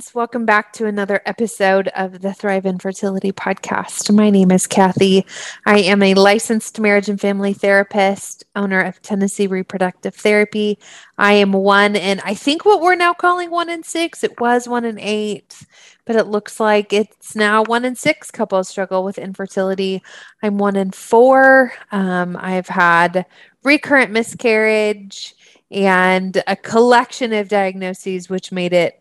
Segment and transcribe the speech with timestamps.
[0.00, 0.14] Friends.
[0.14, 4.14] Welcome back to another episode of the Thrive Infertility Podcast.
[4.14, 5.26] My name is Kathy.
[5.66, 10.78] I am a licensed marriage and family therapist, owner of Tennessee Reproductive Therapy.
[11.18, 14.24] I am one in, I think, what we're now calling one in six.
[14.24, 15.66] It was one in eight,
[16.06, 20.02] but it looks like it's now one in six couples struggle with infertility.
[20.42, 21.74] I'm one in four.
[21.92, 23.26] Um, I've had
[23.64, 25.34] recurrent miscarriage
[25.70, 28.99] and a collection of diagnoses, which made it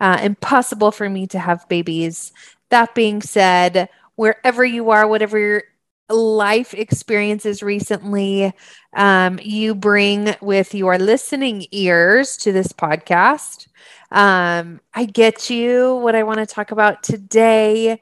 [0.00, 2.32] uh, impossible for me to have babies.
[2.70, 5.62] That being said, wherever you are, whatever your
[6.08, 8.52] life experiences recently,
[8.94, 13.68] um, you bring with your listening ears to this podcast.
[14.10, 15.96] Um, I get you.
[15.96, 18.00] What I want to talk about today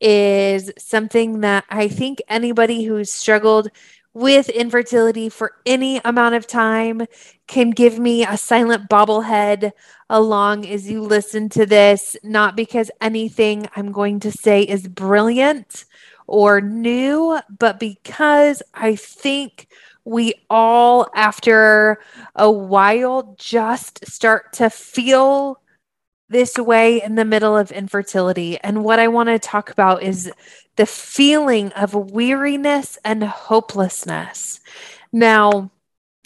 [0.00, 3.70] is something that I think anybody who's struggled
[4.14, 7.06] with infertility for any amount of time
[7.48, 9.72] can give me a silent bobblehead
[10.08, 15.84] along as you listen to this, not because anything I'm going to say is brilliant
[16.26, 19.66] or new, but because I think
[20.04, 21.98] we all, after
[22.36, 25.60] a while, just start to feel
[26.28, 28.58] this way in the middle of infertility.
[28.60, 30.30] And what I want to talk about is
[30.76, 34.60] the feeling of weariness and hopelessness.
[35.12, 35.70] Now,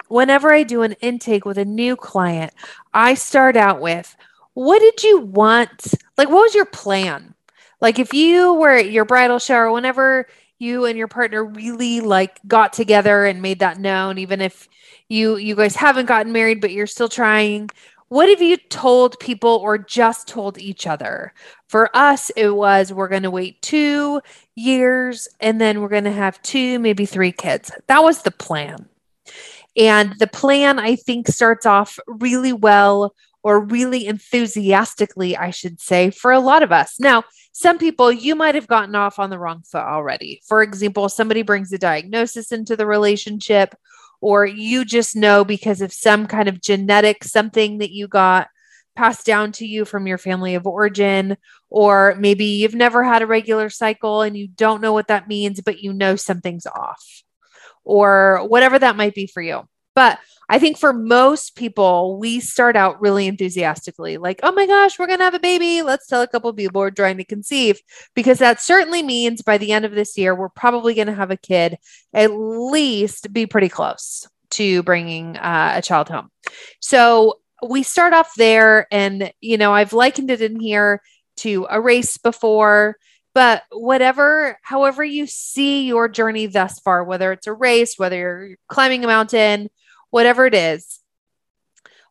[0.09, 2.53] whenever I do an intake with a new client,
[2.95, 4.17] I start out with,
[4.55, 5.95] What did you want?
[6.17, 7.35] Like, what was your plan?
[7.81, 10.27] Like, if you were at your bridal shower, whenever
[10.59, 14.69] you and your partner really like got together and made that known, even if
[15.09, 17.71] you you guys haven't gotten married, but you're still trying,
[18.09, 21.33] what have you told people or just told each other?
[21.69, 24.20] For us, it was we're going to wait two
[24.55, 27.71] years and then we're going to have two, maybe three kids.
[27.87, 28.88] That was the plan.
[29.77, 36.10] And the plan, I think, starts off really well or really enthusiastically, I should say,
[36.10, 36.99] for a lot of us.
[36.99, 40.41] Now, some people, you might have gotten off on the wrong foot already.
[40.47, 43.75] For example, somebody brings a diagnosis into the relationship
[44.21, 48.49] or you just know because of some kind of genetic something that you got
[48.97, 51.37] passed down to you from your family of origin,
[51.71, 55.61] or maybe you've never had a regular cycle and you don't know what that means,
[55.61, 57.23] but you know something's off,
[57.84, 59.62] or whatever that might be for you.
[59.95, 64.98] But I think for most people, we start out really enthusiastically, like, oh my gosh,
[64.98, 65.82] we're going to have a baby.
[65.82, 67.81] Let's tell a couple people we're trying to conceive,
[68.14, 71.31] because that certainly means by the end of this year, we're probably going to have
[71.31, 71.76] a kid,
[72.14, 76.31] at least be pretty close to bringing uh, a child home.
[76.80, 78.86] So we start off there.
[78.91, 81.03] And, you know, I've likened it in here
[81.38, 82.97] to a race before
[83.34, 88.56] but whatever however you see your journey thus far whether it's a race whether you're
[88.69, 89.69] climbing a mountain
[90.11, 91.01] whatever it is,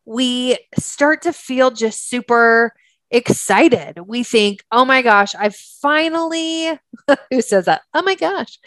[0.04, 2.72] we start to feel just super
[3.10, 4.00] excited.
[4.06, 6.78] We think, oh my gosh, I finally,
[7.30, 7.82] who says that?
[7.94, 8.58] Oh my gosh,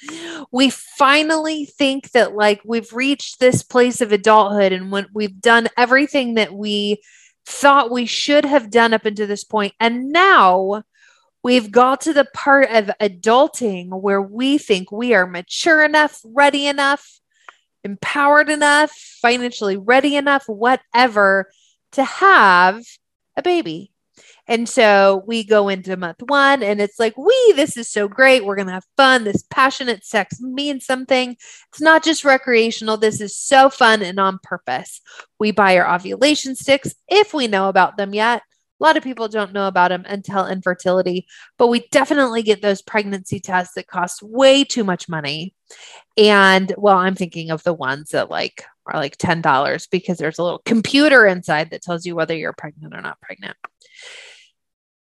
[0.51, 5.67] we finally think that like we've reached this place of adulthood and when we've done
[5.77, 7.01] everything that we
[7.45, 9.73] thought we should have done up until this point.
[9.79, 10.83] And now
[11.43, 16.67] we've got to the part of adulting where we think we are mature enough, ready
[16.67, 17.20] enough
[17.83, 21.51] empowered enough, financially ready enough, whatever,
[21.93, 22.83] to have
[23.35, 23.91] a baby.
[24.47, 28.43] And so we go into month one and it's like, we, this is so great.
[28.43, 29.23] We're going to have fun.
[29.23, 31.37] This passionate sex means something.
[31.69, 32.97] It's not just recreational.
[32.97, 34.99] This is so fun and on purpose.
[35.39, 38.41] We buy our ovulation sticks if we know about them yet.
[38.81, 41.27] A lot of people don't know about them until infertility,
[41.59, 45.53] but we definitely get those pregnancy tests that cost way too much money.
[46.17, 50.43] And well, I'm thinking of the ones that like are like $10 because there's a
[50.43, 53.55] little computer inside that tells you whether you're pregnant or not pregnant.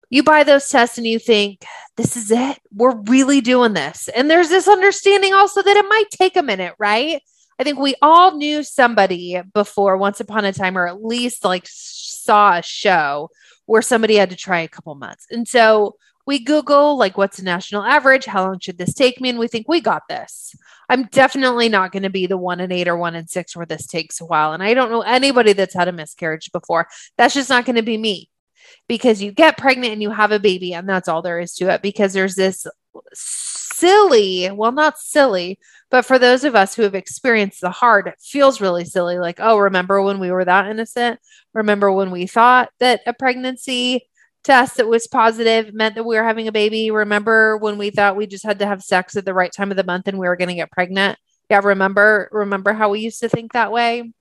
[0.09, 1.63] You buy those tests and you think,
[1.95, 2.59] this is it.
[2.73, 4.09] We're really doing this.
[4.09, 7.21] And there's this understanding also that it might take a minute, right?
[7.59, 11.67] I think we all knew somebody before once upon a time, or at least like
[11.67, 13.29] saw a show
[13.65, 15.27] where somebody had to try a couple months.
[15.29, 18.25] And so we Google, like, what's the national average?
[18.25, 19.29] How long should this take me?
[19.29, 20.55] And we think we got this.
[20.87, 23.65] I'm definitely not going to be the one in eight or one in six where
[23.65, 24.53] this takes a while.
[24.53, 26.87] And I don't know anybody that's had a miscarriage before.
[27.17, 28.29] That's just not going to be me
[28.87, 31.73] because you get pregnant and you have a baby, and that's all there is to
[31.73, 31.81] it.
[31.81, 32.67] Because there's this
[33.13, 35.59] silly, well, not silly,
[35.89, 39.17] but for those of us who have experienced the hard, it feels really silly.
[39.17, 41.19] Like, oh, remember when we were that innocent?
[41.53, 44.07] Remember when we thought that a pregnancy
[44.43, 46.91] test that was positive meant that we were having a baby?
[46.91, 49.77] Remember when we thought we just had to have sex at the right time of
[49.77, 51.17] the month and we were going to get pregnant?
[51.49, 54.13] Yeah, remember remember how we used to think that way?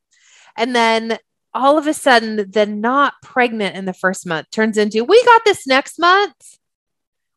[0.57, 1.19] And then
[1.55, 5.43] all of a sudden, the not pregnant in the first month turns into, we got
[5.45, 6.58] this next month.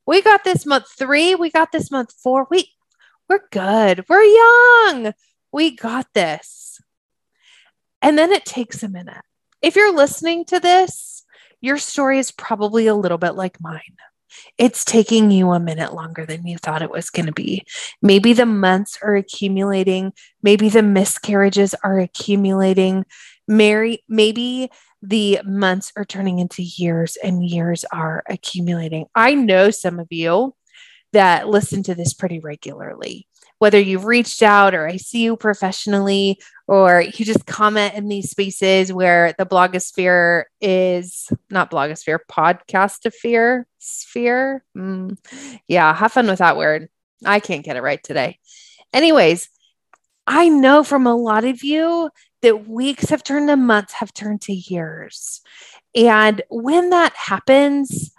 [0.05, 1.35] We got this month three.
[1.35, 2.47] We got this month four.
[2.49, 2.71] We,
[3.29, 4.05] we're good.
[4.09, 5.13] We're young.
[5.51, 6.81] We got this.
[8.01, 9.23] And then it takes a minute.
[9.61, 11.23] If you're listening to this,
[11.61, 13.97] your story is probably a little bit like mine.
[14.57, 17.65] It's taking you a minute longer than you thought it was going to be.
[18.01, 20.13] Maybe the months are accumulating.
[20.41, 23.05] Maybe the miscarriages are accumulating.
[23.47, 24.71] Mary, maybe
[25.01, 29.05] the months are turning into years and years are accumulating.
[29.15, 30.55] I know some of you
[31.13, 33.27] that listen to this pretty regularly
[33.61, 38.31] whether you've reached out or I see you professionally, or you just comment in these
[38.31, 44.63] spaces where the blogosphere is not blogosphere, podcastosphere sphere.
[44.75, 45.15] Mm,
[45.67, 46.89] yeah, have fun with that word.
[47.23, 48.39] I can't get it right today.
[48.93, 49.47] Anyways,
[50.25, 52.09] I know from a lot of you
[52.41, 55.41] that weeks have turned to months, have turned to years.
[55.95, 58.11] And when that happens,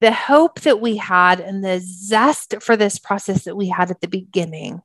[0.00, 4.00] the hope that we had and the zest for this process that we had at
[4.00, 4.80] the beginning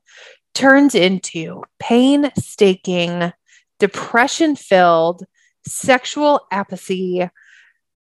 [0.54, 3.32] turns into painstaking,
[3.78, 5.24] depression filled,
[5.66, 7.28] sexual apathy,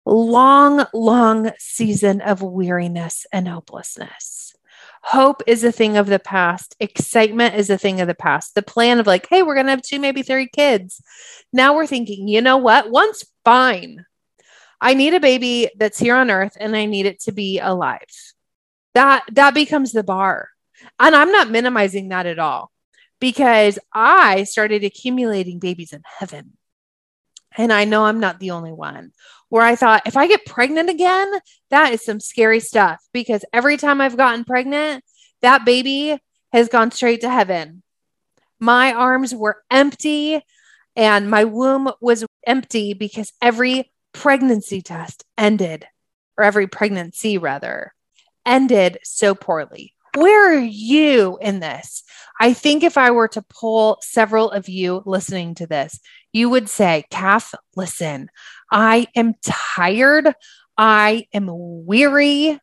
[0.04, 4.39] long, long season of weariness and hopelessness.
[5.02, 6.76] Hope is a thing of the past.
[6.78, 8.54] Excitement is a thing of the past.
[8.54, 11.02] The plan of like, hey, we're going to have two, maybe three kids.
[11.52, 12.90] Now we're thinking, you know what?
[12.90, 14.04] One's fine.
[14.80, 18.00] I need a baby that's here on earth and I need it to be alive.
[18.94, 20.48] That that becomes the bar.
[20.98, 22.72] And I'm not minimizing that at all
[23.20, 26.56] because I started accumulating babies in heaven.
[27.56, 29.12] And I know I'm not the only one
[29.48, 31.30] where I thought if I get pregnant again,
[31.70, 35.04] that is some scary stuff because every time I've gotten pregnant,
[35.42, 36.18] that baby
[36.52, 37.82] has gone straight to heaven.
[38.58, 40.42] My arms were empty
[40.96, 45.86] and my womb was empty because every pregnancy test ended,
[46.36, 47.94] or every pregnancy rather,
[48.44, 49.94] ended so poorly.
[50.16, 52.02] Where are you in this?
[52.40, 56.00] I think if I were to poll several of you listening to this,
[56.32, 58.30] you would say, Kath, listen,
[58.70, 60.34] I am tired.
[60.76, 62.58] I am weary.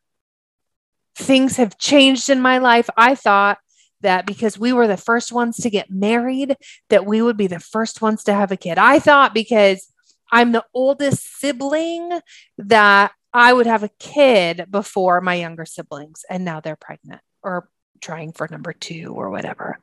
[1.15, 2.89] Things have changed in my life.
[2.97, 3.59] I thought
[4.01, 6.55] that because we were the first ones to get married,
[6.89, 8.77] that we would be the first ones to have a kid.
[8.77, 9.87] I thought because
[10.31, 12.19] I'm the oldest sibling
[12.57, 17.69] that I would have a kid before my younger siblings, and now they're pregnant or
[18.01, 19.79] trying for number two or whatever.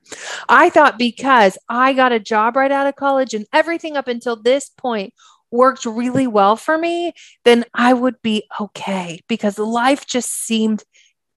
[0.48, 4.36] I thought because I got a job right out of college and everything up until
[4.36, 5.14] this point
[5.50, 7.12] worked really well for me,
[7.44, 10.82] then I would be okay because life just seemed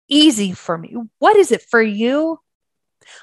[0.08, 0.96] easy for me.
[1.20, 2.40] What is it for you?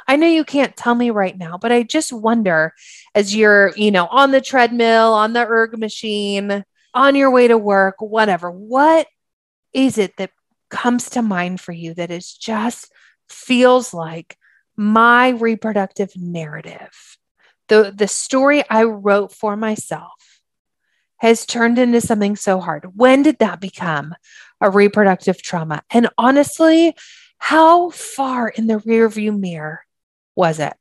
[0.08, 2.72] I know you can't tell me right now, but I just wonder
[3.14, 6.64] as you're, you know, on the treadmill, on the erg machine,
[6.94, 9.06] on your way to work, whatever, what
[9.72, 10.30] is it that
[10.74, 12.92] comes to mind for you that is just
[13.28, 14.36] feels like
[14.76, 17.16] my reproductive narrative?
[17.68, 20.40] The, the story I wrote for myself
[21.18, 22.90] has turned into something so hard.
[22.94, 24.14] When did that become
[24.60, 25.82] a reproductive trauma?
[25.90, 26.94] And honestly,
[27.38, 29.80] how far in the rearview mirror
[30.34, 30.74] was it?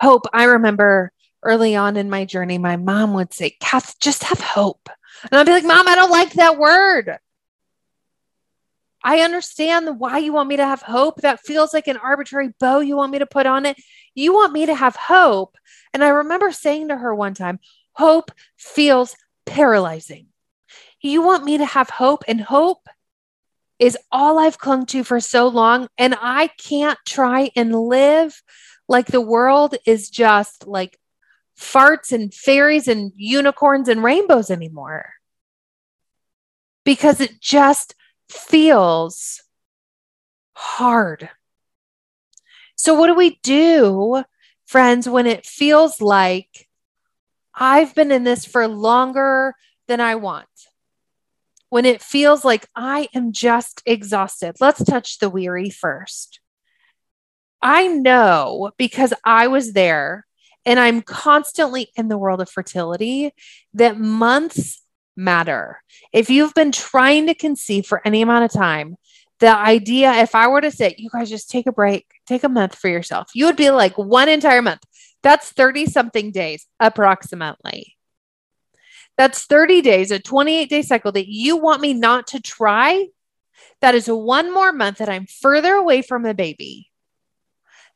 [0.00, 1.12] Hope, I remember
[1.42, 4.88] early on in my journey, my mom would say, Kath, just have hope.
[5.22, 7.18] And I'd be like, Mom, I don't like that word.
[9.06, 11.20] I understand why you want me to have hope.
[11.20, 13.76] That feels like an arbitrary bow you want me to put on it.
[14.14, 15.56] You want me to have hope.
[15.92, 17.60] And I remember saying to her one time,
[17.92, 19.14] Hope feels
[19.46, 20.28] paralyzing.
[21.00, 22.88] You want me to have hope, and hope
[23.78, 25.88] is all I've clung to for so long.
[25.98, 28.42] And I can't try and live
[28.88, 30.98] like the world is just like
[31.60, 35.12] farts and fairies and unicorns and rainbows anymore.
[36.84, 37.94] Because it just
[38.30, 39.42] feels
[40.54, 41.30] hard.
[42.76, 44.24] So, what do we do,
[44.66, 46.68] friends, when it feels like
[47.54, 49.54] I've been in this for longer
[49.86, 50.48] than I want?
[51.74, 54.54] when it feels like I am just exhausted.
[54.60, 56.38] Let's touch the weary first.
[57.60, 60.24] I know because I was there
[60.64, 63.32] and I'm constantly in the world of fertility
[63.72, 64.83] that months
[65.16, 65.82] matter.
[66.12, 68.96] If you've been trying to conceive for any amount of time,
[69.40, 72.48] the idea, if I were to say, you guys just take a break, take a
[72.48, 74.82] month for yourself, you would be like one entire month.
[75.22, 77.96] That's 30 something days approximately.
[79.16, 83.06] That's 30 days, a 28 day cycle that you want me not to try.
[83.80, 86.90] That is one more month that I'm further away from the baby.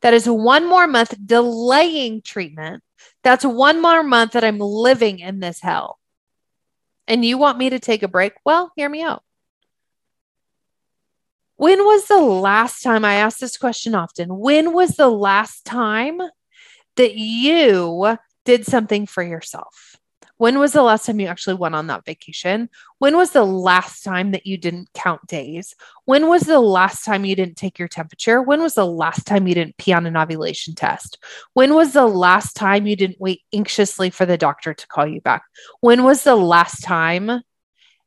[0.03, 2.83] That is one more month delaying treatment
[3.25, 5.98] That's one more month that I'm living in this hell.
[7.09, 8.35] And you want me to take a break?
[8.45, 9.25] Well, hear me out.
[11.57, 14.39] When was the last time I asked this question often?
[14.39, 16.21] When was the last time
[16.97, 19.98] that you did something for yourself?
[20.39, 22.71] When was the last time you actually went on that vacation?
[22.99, 25.75] When was the last time that you didn't count days?
[26.05, 28.41] When was the last time you didn't take your temperature?
[28.41, 31.19] When was the last time you didn't pee on an ovulation test?
[31.55, 35.21] When was the last time you didn't wait anxiously for the doctor to call you
[35.21, 35.43] back?
[35.81, 37.43] When was the last time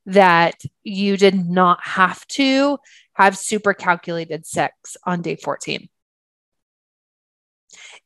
[0.05, 2.79] that you did not have to
[3.13, 5.89] have super calculated sex on day 14?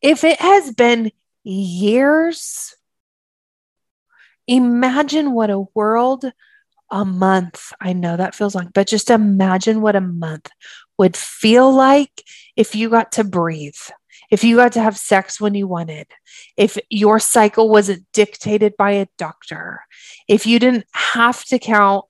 [0.01, 1.11] If it has been
[1.43, 2.74] years,
[4.47, 6.25] Imagine what a world
[6.91, 10.49] a month, I know that feels long, but just imagine what a month
[10.97, 12.23] would feel like
[12.55, 13.73] if you got to breathe,
[14.31, 16.07] if you got to have sex when you wanted,
[16.57, 19.81] if your cycle wasn't dictated by a doctor,
[20.27, 22.05] if you didn't have to count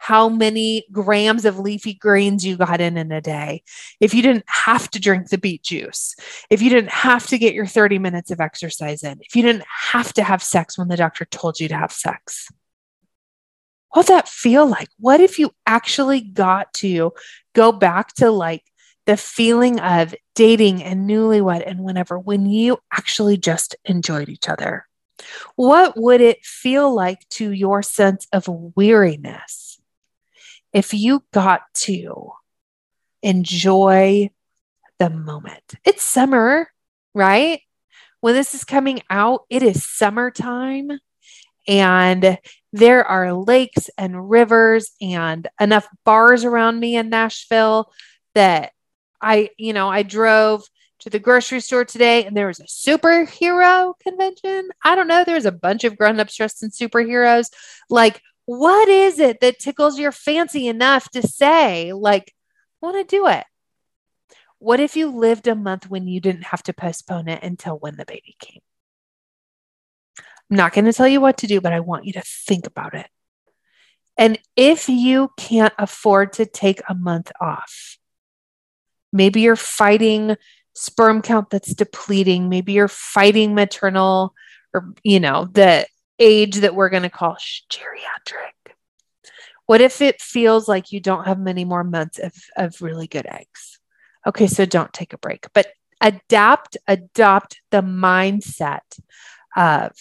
[0.00, 3.62] how many grams of leafy greens you got in in a day,
[4.00, 6.16] if you didn't have to drink the beet juice,
[6.48, 9.64] if you didn't have to get your 30 minutes of exercise in, if you didn't
[9.68, 12.48] have to have sex when the doctor told you to have sex.
[13.90, 14.88] What would that feel like?
[14.98, 17.12] What if you actually got to
[17.54, 18.64] go back to like
[19.04, 24.86] the feeling of dating and newlywed and whenever when you actually just enjoyed each other?
[25.56, 29.79] What would it feel like to your sense of weariness?
[30.72, 32.32] If you got to
[33.22, 34.30] enjoy
[34.98, 35.74] the moment.
[35.84, 36.68] It's summer,
[37.14, 37.60] right?
[38.20, 40.90] When this is coming out, it is summertime
[41.66, 42.38] and
[42.72, 47.90] there are lakes and rivers and enough bars around me in Nashville
[48.34, 48.72] that
[49.20, 50.64] I, you know, I drove
[51.00, 54.68] to the grocery store today and there was a superhero convention.
[54.84, 55.24] I don't know.
[55.24, 57.48] There was a bunch of grown-ups dressed in superheroes.
[57.88, 62.34] Like what is it that tickles your fancy enough to say, like,
[62.82, 63.44] want to do it?
[64.58, 67.94] What if you lived a month when you didn't have to postpone it until when
[67.94, 68.60] the baby came?
[70.50, 72.66] I'm not going to tell you what to do, but I want you to think
[72.66, 73.06] about it.
[74.18, 77.98] And if you can't afford to take a month off,
[79.12, 80.36] maybe you're fighting
[80.74, 84.34] sperm count that's depleting, maybe you're fighting maternal
[84.74, 85.86] or, you know, the
[86.20, 87.36] age that we're going to call
[87.70, 88.74] geriatric?
[89.66, 93.26] What if it feels like you don't have many more months of, of really good
[93.26, 93.78] eggs?
[94.26, 95.68] Okay, so don't take a break, but
[96.00, 98.80] adapt, adopt the mindset
[99.56, 99.92] of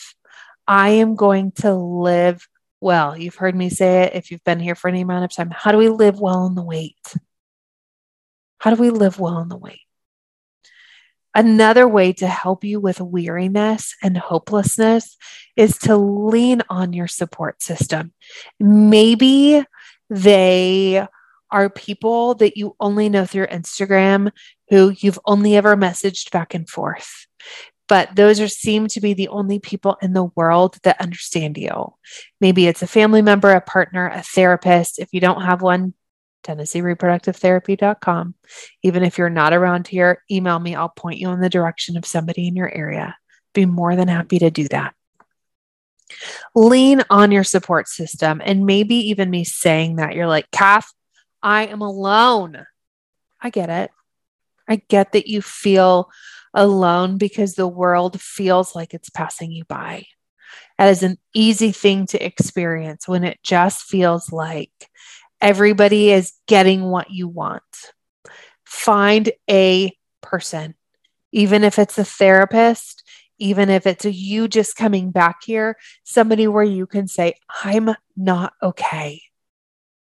[0.68, 2.48] I am going to live
[2.82, 3.18] well.
[3.18, 5.52] You've heard me say it if you've been here for any amount of time.
[5.52, 7.16] How do we live well in the wait?
[8.60, 9.82] How do we live well in the wait?
[11.36, 15.16] Another way to help you with weariness and hopelessness
[15.56, 18.14] is to lean on your support system.
[18.60, 19.64] Maybe
[20.10, 21.06] they
[21.52, 24.32] are people that you only know through Instagram
[24.70, 27.28] who you've only ever messaged back and forth.
[27.88, 31.96] But those are seem to be the only people in the world that understand you.
[32.40, 35.00] Maybe it's a family member, a partner, a therapist.
[35.00, 35.96] If you don't have one,
[36.44, 38.36] TennesseeReproductiveTherapy.com.
[38.84, 40.76] Even if you're not around here, email me.
[40.76, 43.16] I'll point you in the direction of somebody in your area.
[43.54, 44.94] Be more than happy to do that.
[46.56, 48.42] Lean on your support system.
[48.44, 50.92] And maybe even me saying that, you're like, Kath,
[51.42, 52.66] I am alone.
[53.42, 53.92] I get it.
[54.68, 56.10] I get that you feel
[56.54, 60.06] alone because the world feels like it's passing you by.
[60.78, 64.72] That is an easy thing to experience when it just feels like
[65.42, 67.64] Everybody is getting what you want.
[68.66, 70.76] Find a person,
[71.32, 73.04] even if it's a therapist,
[73.38, 77.96] even if it's a, you just coming back here, somebody where you can say, I'm
[78.18, 79.22] not okay.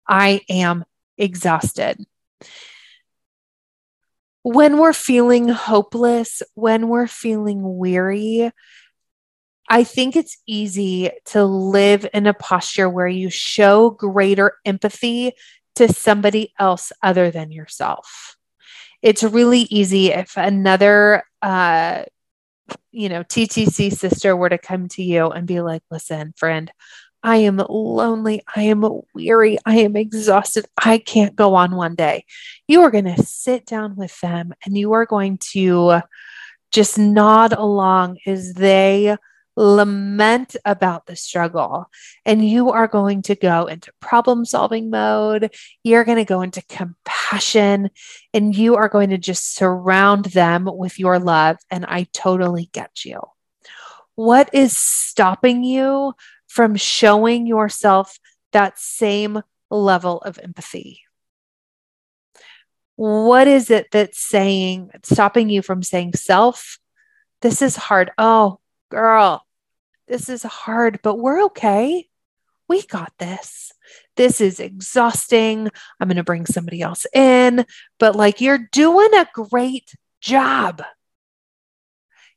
[0.07, 0.85] I am
[1.17, 2.05] exhausted.
[4.43, 8.51] When we're feeling hopeless, when we're feeling weary,
[9.67, 15.33] I think it's easy to live in a posture where you show greater empathy
[15.75, 18.37] to somebody else other than yourself.
[19.01, 22.03] It's really easy if another, uh,
[22.91, 26.71] you know, TTC sister were to come to you and be like, listen, friend,
[27.21, 28.43] I am lonely.
[28.55, 29.57] I am weary.
[29.65, 30.65] I am exhausted.
[30.77, 32.25] I can't go on one day.
[32.67, 36.01] You are going to sit down with them and you are going to
[36.71, 39.17] just nod along as they
[39.55, 41.89] lament about the struggle
[42.25, 45.53] and you are going to go into problem solving mode.
[45.83, 47.89] You're going to go into compassion
[48.33, 51.57] and you are going to just surround them with your love.
[51.69, 53.21] And I totally get you.
[54.15, 56.13] What is stopping you
[56.47, 58.17] from showing yourself
[58.51, 61.01] that same level of empathy?
[62.97, 66.79] What is it that's saying, stopping you from saying, self,
[67.41, 68.11] this is hard.
[68.17, 68.59] Oh,
[68.89, 69.44] girl,
[70.07, 72.07] this is hard, but we're okay.
[72.67, 73.71] We got this.
[74.15, 75.69] This is exhausting.
[75.99, 77.65] I'm going to bring somebody else in,
[77.99, 80.81] but like you're doing a great job.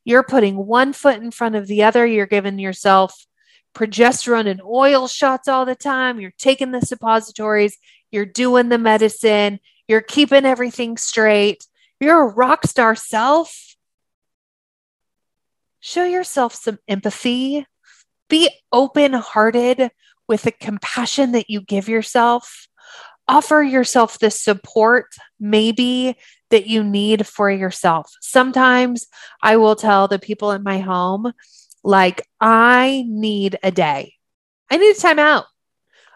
[0.05, 2.07] You're putting one foot in front of the other.
[2.07, 3.27] You're giving yourself
[3.75, 6.21] progesterone and oil shots all the time.
[6.21, 7.77] You're taking the suppositories.
[8.11, 9.61] You're doing the medicine.
[9.87, 11.67] You're keeping everything straight.
[12.01, 13.68] You're a rock star self.
[15.81, 17.67] Show yourself some empathy.
[18.29, 19.91] Be open hearted
[20.29, 22.69] with the compassion that you give yourself.
[23.27, 25.07] Offer yourself the support,
[25.39, 26.17] maybe
[26.51, 28.11] that you need for yourself.
[28.21, 29.07] Sometimes
[29.43, 31.33] I will tell the people in my home,
[31.85, 34.15] like, I need a day.
[34.71, 35.45] I need a time out.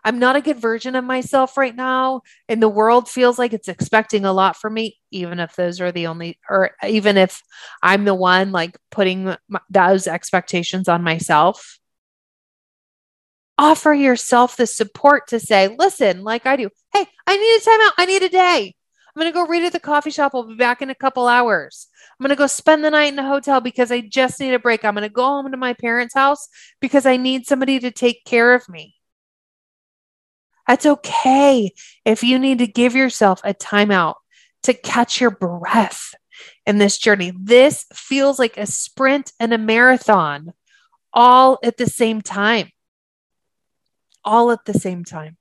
[0.05, 2.23] I'm not a good version of myself right now.
[2.49, 5.93] And the world feels like it's expecting a lot from me, even if those are
[5.93, 7.43] the only, or even if
[7.83, 9.37] I'm the one like putting
[9.71, 11.79] those expectations on myself.
[13.59, 17.81] Offer yourself the support to say, listen, like I do, hey, I need a time
[17.87, 17.93] out.
[17.99, 18.75] I need a day.
[19.15, 20.33] I'm going to go read at the coffee shop.
[20.35, 21.87] I'll be back in a couple hours.
[22.19, 24.59] I'm going to go spend the night in a hotel because I just need a
[24.59, 24.85] break.
[24.85, 26.49] I'm going to go home to my parents' house
[26.81, 28.95] because I need somebody to take care of me.
[30.67, 31.73] That's okay
[32.05, 34.15] if you need to give yourself a timeout
[34.65, 36.15] to catch your breath
[36.67, 37.33] in this journey.
[37.39, 40.53] This feels like a sprint and a marathon
[41.13, 42.71] all at the same time.
[44.25, 45.37] All at the same time.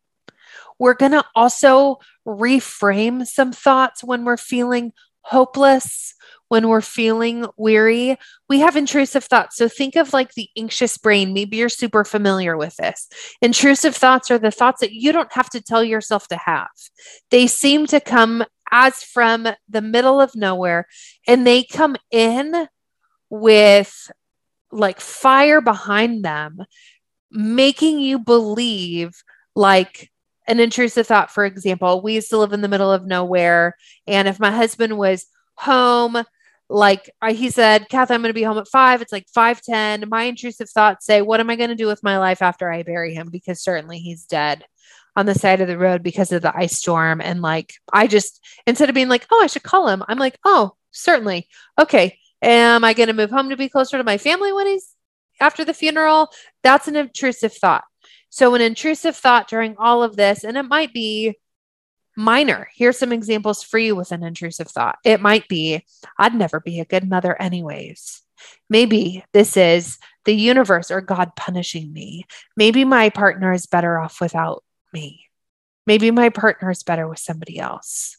[0.79, 6.15] We're going to also reframe some thoughts when we're feeling hopeless,
[6.51, 8.17] when we're feeling weary.
[8.49, 9.55] We have intrusive thoughts.
[9.55, 11.31] So think of like the anxious brain.
[11.31, 13.07] Maybe you're super familiar with this.
[13.41, 16.67] Intrusive thoughts are the thoughts that you don't have to tell yourself to have,
[17.29, 20.87] they seem to come as from the middle of nowhere
[21.25, 22.67] and they come in
[23.29, 24.11] with
[24.73, 26.57] like fire behind them,
[27.31, 29.23] making you believe
[29.55, 30.11] like
[30.49, 33.77] an intrusive thought, for example, we used to live in the middle of nowhere.
[34.05, 36.21] And if my husband was home,
[36.71, 39.01] like he said, Kath, I'm going to be home at five.
[39.01, 40.07] It's like 510.
[40.09, 42.83] My intrusive thoughts say, what am I going to do with my life after I
[42.83, 43.29] bury him?
[43.29, 44.63] Because certainly he's dead
[45.17, 47.19] on the side of the road because of the ice storm.
[47.19, 50.39] And like, I just, instead of being like, oh, I should call him, I'm like,
[50.45, 51.49] oh, certainly.
[51.77, 52.17] Okay.
[52.41, 54.95] Am I going to move home to be closer to my family when he's
[55.41, 56.29] after the funeral?
[56.63, 57.83] That's an intrusive thought.
[58.29, 61.37] So, an intrusive thought during all of this, and it might be
[62.15, 62.69] minor.
[62.73, 64.97] Here's some examples for you with an intrusive thought.
[65.03, 65.85] It might be,
[66.17, 68.21] I'd never be a good mother, anyways.
[68.69, 72.25] Maybe this is the universe or God punishing me.
[72.57, 75.25] Maybe my partner is better off without me.
[75.87, 78.17] Maybe my partner is better with somebody else.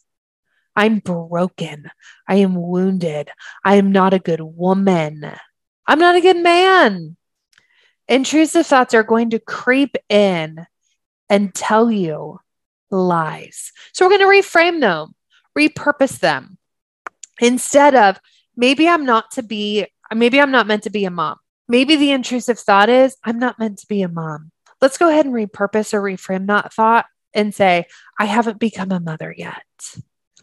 [0.75, 1.91] I'm broken.
[2.27, 3.29] I am wounded.
[3.63, 5.31] I am not a good woman.
[5.85, 7.15] I'm not a good man
[8.07, 10.65] intrusive thoughts are going to creep in
[11.29, 12.39] and tell you
[12.93, 13.71] lies.
[13.93, 15.15] So we're going to reframe them,
[15.57, 16.57] repurpose them.
[17.41, 18.19] Instead of
[18.55, 21.37] maybe I'm not to be, maybe I'm not meant to be a mom.
[21.67, 24.51] Maybe the intrusive thought is I'm not meant to be a mom.
[24.81, 27.85] Let's go ahead and repurpose or reframe that thought and say,
[28.19, 29.63] I haven't become a mother yet.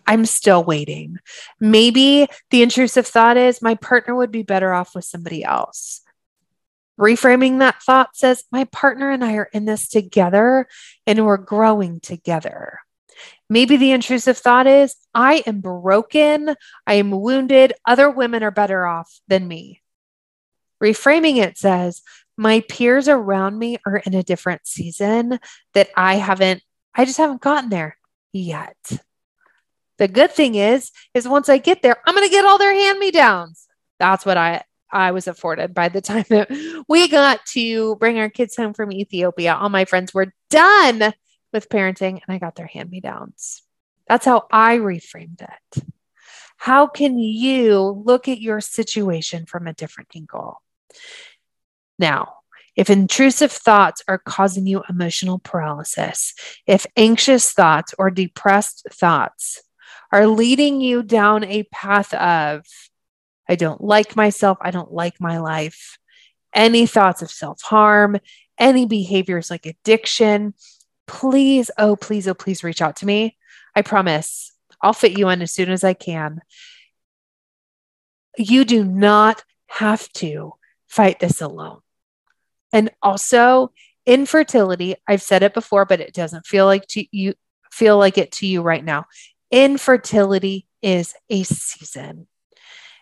[0.07, 1.19] I'm still waiting.
[1.61, 6.01] Maybe the intrusive thought is my partner would be better off with somebody else.
[7.01, 10.69] Reframing that thought says, My partner and I are in this together
[11.07, 12.79] and we're growing together.
[13.49, 16.55] Maybe the intrusive thought is, I am broken.
[16.87, 17.73] I am wounded.
[17.87, 19.81] Other women are better off than me.
[20.83, 22.03] Reframing it says,
[22.37, 25.41] My peers around me are in a different season
[25.73, 26.63] that I haven't,
[26.95, 27.97] I just haven't gotten there
[28.33, 28.77] yet.
[29.99, 32.75] The good thing is, is once I get there, I'm going to get all their
[32.75, 33.67] hand me downs.
[33.99, 36.51] That's what I I was afforded by the time that
[36.89, 39.55] we got to bring our kids home from Ethiopia.
[39.55, 41.13] All my friends were done
[41.53, 43.63] with parenting and I got their hand me downs.
[44.09, 45.85] That's how I reframed it.
[46.57, 50.63] How can you look at your situation from a different angle?
[51.99, 52.35] Now,
[52.77, 56.35] if intrusive thoughts are causing you emotional paralysis,
[56.67, 59.63] if anxious thoughts or depressed thoughts
[60.13, 62.65] are leading you down a path of
[63.51, 64.59] I don't like myself.
[64.61, 65.99] I don't like my life.
[66.55, 68.19] Any thoughts of self harm,
[68.59, 70.55] any behaviors like addiction,
[71.09, 73.37] please, oh, please, oh, please reach out to me.
[73.75, 76.43] I promise I'll fit you in as soon as I can.
[78.39, 80.55] You do not have to
[80.89, 81.81] fight this alone.
[82.73, 83.73] And also,
[84.07, 87.35] infertility, I've said it before, but it doesn't feel like to you
[87.73, 89.07] feel like it to you right now.
[89.51, 92.29] Infertility is a season.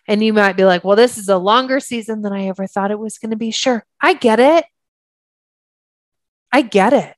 [0.09, 2.91] And you might be like, well, this is a longer season than I ever thought
[2.91, 3.51] it was going to be.
[3.51, 4.65] Sure, I get it.
[6.51, 7.15] I get it.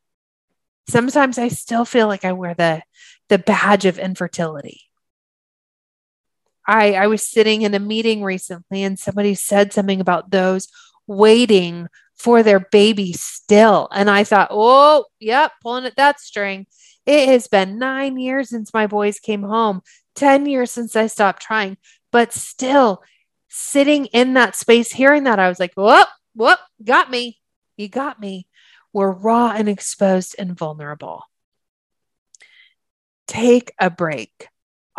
[0.88, 2.82] Sometimes I still feel like I wear the,
[3.28, 4.80] the badge of infertility.
[6.66, 10.68] I, I was sitting in a meeting recently and somebody said something about those
[11.06, 13.88] waiting for their baby still.
[13.92, 16.66] And I thought, oh, yep, pulling at that string.
[17.06, 19.80] It has been nine years since my boys came home,
[20.16, 21.78] 10 years since I stopped trying,
[22.12, 23.02] but still
[23.48, 27.38] sitting in that space, hearing that, I was like, whoop, whoop, got me.
[27.76, 28.46] You got me.
[28.92, 31.22] We're raw and exposed and vulnerable.
[33.26, 34.48] Take a break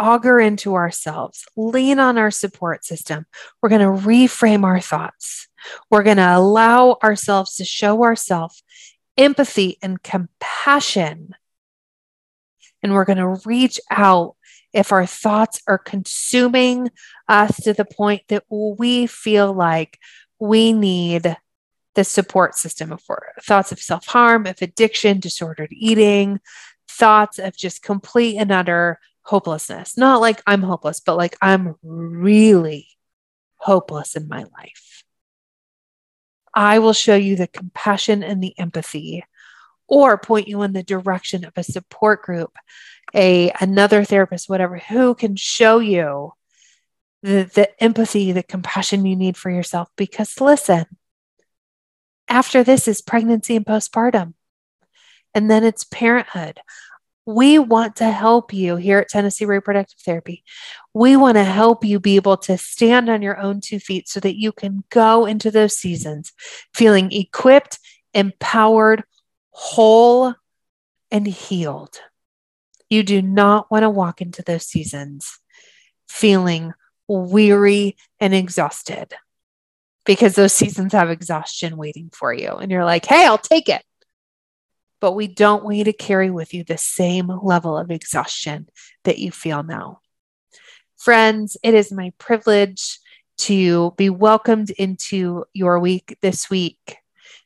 [0.02, 3.26] auger into ourselves, lean on our support system.
[3.62, 5.47] We're going to reframe our thoughts.
[5.91, 8.63] We're going to allow ourselves to show ourselves
[9.17, 11.36] empathy and compassion.
[12.82, 14.36] And we're going to reach out
[14.73, 16.89] if our thoughts are consuming
[17.27, 19.99] us to the point that we feel like
[20.39, 21.36] we need
[21.95, 26.39] the support system for thoughts of self harm, of addiction, disordered eating,
[26.88, 29.97] thoughts of just complete and utter hopelessness.
[29.97, 32.88] Not like I'm hopeless, but like I'm really
[33.57, 35.03] hopeless in my life.
[36.53, 39.23] I will show you the compassion and the empathy
[39.91, 42.56] or point you in the direction of a support group,
[43.13, 46.32] a another therapist, whatever, who can show you
[47.21, 49.89] the, the empathy, the compassion you need for yourself.
[49.97, 50.86] Because listen,
[52.30, 54.34] after this is pregnancy and postpartum,
[55.36, 56.60] and then it's parenthood.
[57.25, 60.43] We want to help you here at Tennessee Reproductive Therapy.
[60.93, 64.21] We want to help you be able to stand on your own two feet so
[64.21, 66.32] that you can go into those seasons
[66.73, 67.77] feeling equipped,
[68.13, 69.04] empowered,
[69.51, 70.33] whole,
[71.11, 71.99] and healed.
[72.89, 75.39] You do not want to walk into those seasons
[76.07, 76.73] feeling
[77.07, 79.13] weary and exhausted
[80.05, 82.49] because those seasons have exhaustion waiting for you.
[82.49, 83.83] And you're like, hey, I'll take it
[85.01, 88.69] but we don't want you to carry with you the same level of exhaustion
[89.03, 89.99] that you feel now.
[90.97, 92.99] Friends, it is my privilege
[93.39, 96.97] to be welcomed into your week this week.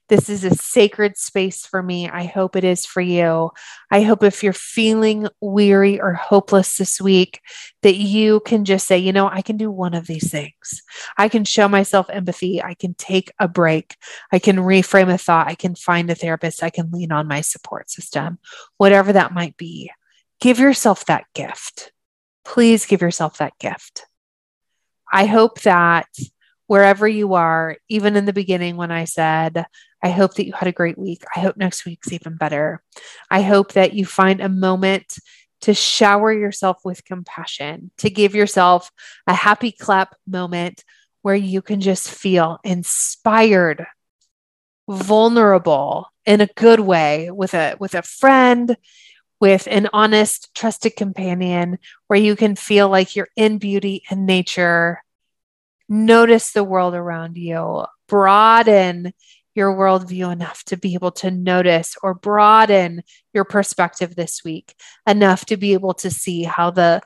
[0.08, 2.08] This is a sacred space for me.
[2.08, 3.50] I hope it is for you.
[3.90, 7.42] I hope if you're feeling weary or hopeless this week,
[7.82, 10.84] that you can just say, you know, I can do one of these things.
[11.18, 12.62] I can show myself empathy.
[12.62, 13.98] I can take a break.
[14.32, 15.48] I can reframe a thought.
[15.48, 16.62] I can find a therapist.
[16.62, 18.38] I can lean on my support system,
[18.78, 19.92] whatever that might be.
[20.40, 21.92] Give yourself that gift.
[22.44, 24.06] Please give yourself that gift.
[25.12, 26.08] I hope that
[26.68, 29.66] wherever you are, even in the beginning when I said,
[30.06, 31.24] I hope that you had a great week.
[31.36, 32.84] I hope next week's even better.
[33.32, 35.18] I hope that you find a moment
[35.62, 38.92] to shower yourself with compassion, to give yourself
[39.26, 40.84] a happy clap moment
[41.24, 43.88] where you can just feel inspired,
[44.88, 48.78] vulnerable in a good way with a with a friend,
[49.42, 55.02] with an honest, trusted companion where you can feel like you're in beauty and nature
[55.90, 59.12] notice the world around you, broaden
[59.56, 63.02] your worldview enough to be able to notice or broaden
[63.34, 64.76] your perspective this week
[65.08, 67.02] enough to be able to see how the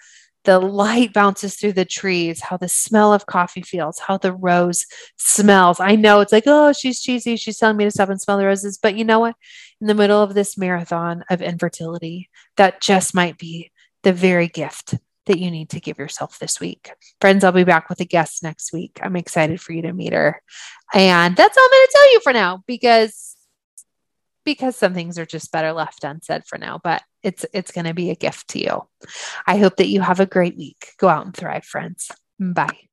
[0.45, 4.85] the light bounces through the trees, how the smell of coffee feels, how the rose
[5.17, 5.81] smells.
[5.81, 7.35] I know it's like, oh, she's cheesy.
[7.35, 8.79] She's telling me to stop and smell the roses.
[8.81, 9.35] But you know what?
[9.81, 13.71] In the middle of this marathon of infertility, that just might be
[14.03, 14.95] the very gift
[15.29, 16.91] that you need to give yourself this week.
[17.21, 18.99] Friends, I'll be back with a guest next week.
[19.01, 20.41] I'm excited for you to meet her.
[20.93, 23.35] And that's all I'm going to tell you for now because
[24.45, 27.93] because some things are just better left unsaid for now, but it's it's going to
[27.93, 28.87] be a gift to you.
[29.45, 30.93] I hope that you have a great week.
[30.97, 32.11] Go out and thrive, friends.
[32.39, 32.88] Bye.